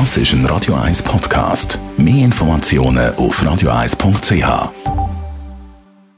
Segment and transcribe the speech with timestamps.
[0.00, 1.78] Das ist ein Radio 1 Podcast.
[1.96, 4.72] Mehr Informationen auf radio1.ch.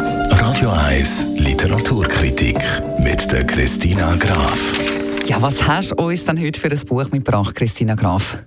[0.00, 2.58] Radio 1 Literaturkritik
[2.98, 4.58] mit der Christina Graf.
[5.26, 8.38] Ja, was hast du uns denn heute für ein Buch mitgebracht, Christina Graf?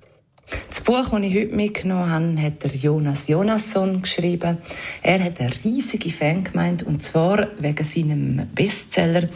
[0.69, 4.57] Das Buch, das ich heute mitgenommen habe, hat der Jonas Jonasson geschrieben.
[5.01, 9.29] Er hat eine riesige Fangemeinde und zwar wegen seinem Bestseller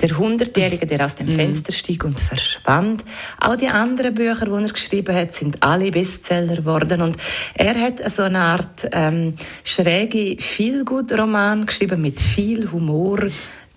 [0.00, 1.36] «Der Hundertjährige, der aus dem mhm.
[1.36, 3.04] Fenster stieg und verschwand».
[3.40, 7.16] Auch die anderen Bücher, die er geschrieben hat, sind alle Bestseller geworden und
[7.54, 13.28] er hat so eine Art ähm, schräge Feelgood-Roman geschrieben mit viel Humor,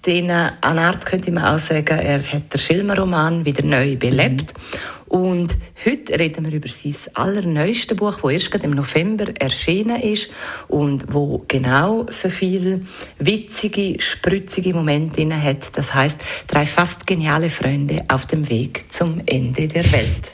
[0.05, 4.54] den, an Art könnte man auch sagen, er hat den Schilmer-Roman wieder neu belebt.
[4.55, 5.01] Mhm.
[5.12, 10.30] Und heute reden wir über sein allerneuestes Buch, das erst im November erschienen ist
[10.70, 12.80] und wo genau so viele
[13.20, 15.76] witzige, spritzige Momente drin hat.
[15.78, 20.32] Das heißt, drei fast geniale Freunde auf dem Weg zum Ende der Welt.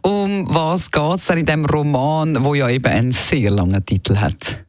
[0.00, 4.64] Um was geht es in dem Roman, wo ja eben einen sehr langen Titel hat?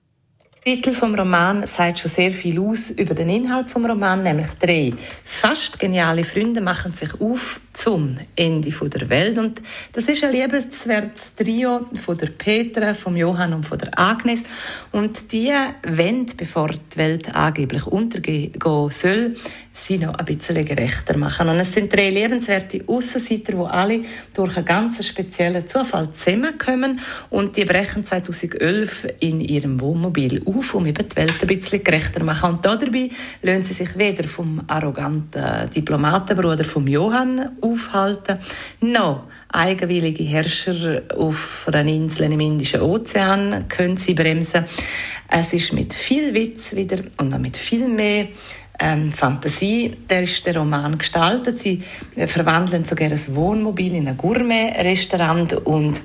[0.66, 4.50] Der Titel vom Roman sagt schon sehr viel aus über den Inhalt vom Roman, nämlich
[4.60, 10.32] drei fast geniale Freunde machen sich auf zum Ende der Welt und das ist ein
[10.32, 14.44] liebenswertes Trio von der Petra, vom Johann und von der Agnes
[14.92, 15.54] und die
[15.86, 18.54] wollen, bevor die Welt angeblich untergehen
[18.90, 19.36] soll,
[19.76, 21.50] sie noch ein bisschen gerechter machen.
[21.50, 24.02] Und es sind drei lebenswerte Aussenseiter, die alle
[24.34, 30.86] durch einen ganz speziellen Zufall zusammenkommen und die brechen 2011 in ihrem Wohnmobil auf, um
[30.86, 32.54] eben die Welt ein bisschen gerechter zu machen.
[32.54, 33.10] Und dabei
[33.42, 38.40] lassen sie sich weder vom arroganten Diplomatenbruder vom Johann aufhalten,
[38.82, 44.66] noch eigenwillige Herrscher auf einer Insel im Indischen Ozean können sie bremsen.
[45.30, 48.28] Es ist mit viel Witz wieder und noch mit viel mehr
[48.80, 51.60] ähm, Fantasie, der ist der Roman gestaltet.
[51.60, 51.82] Sie
[52.28, 56.02] verwandeln sogar ein Wohnmobil in ein Gourmet-Restaurant und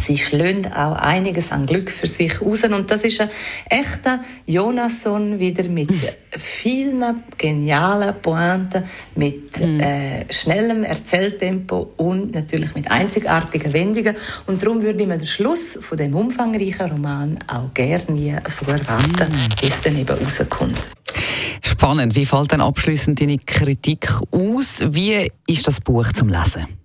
[0.00, 2.64] Sie schlönt auch einiges an Glück für sich raus.
[2.64, 3.30] Und das ist ein
[3.68, 5.92] echter Jonasson wieder mit
[6.38, 9.80] vielen genialen Pointen, mit mm.
[9.80, 14.16] äh, schnellem Erzähltempo und natürlich mit einzigartigen Wendungen.
[14.46, 19.32] Und darum würde ich mir den Schluss von dem umfangreichen Roman auch gerne so erwarten,
[19.32, 19.60] mm.
[19.60, 20.78] bis dann eben rauskommt.
[21.62, 22.16] Spannend.
[22.16, 24.80] Wie fällt dann abschließend deine Kritik aus?
[24.86, 26.79] Wie ist das Buch zum Lesen?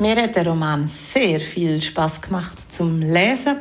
[0.00, 3.56] Mir hat der Roman sehr viel Spaß gemacht zum Lesen.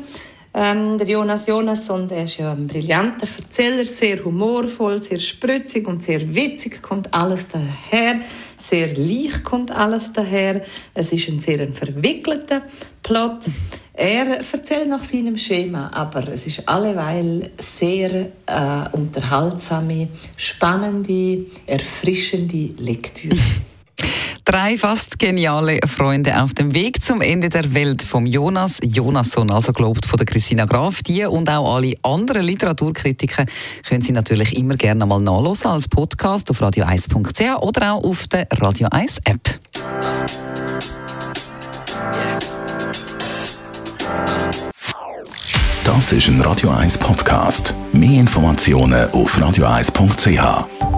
[0.53, 6.03] Ähm, der Jonas Jonasson, der ist ja ein brillanter Erzähler, sehr humorvoll, sehr spritzig und
[6.03, 8.19] sehr witzig, kommt alles daher.
[8.55, 10.63] Sehr leicht kommt alles daher.
[10.93, 12.61] Es ist ein sehr verwickelter
[13.01, 13.39] Plot.
[13.93, 23.37] Er erzählt nach seinem Schema, aber es ist alleweil sehr äh, unterhaltsame, spannende, erfrischende Lektüre.
[24.47, 29.73] Drei fast geniale Freunde auf dem Weg zum Ende der Welt vom Jonas Jonasson, also
[29.73, 31.03] gelobt von der Christina Graf.
[31.03, 33.43] Die und auch alle anderen Literaturkritiker
[33.85, 38.47] können Sie natürlich immer gerne mal nachlesen als Podcast auf radio1.ch oder auch auf der
[38.51, 39.59] Radio 1 App.
[45.83, 47.75] Das ist ein Radio 1 Podcast.
[47.91, 50.96] Mehr Informationen auf radio1.ch.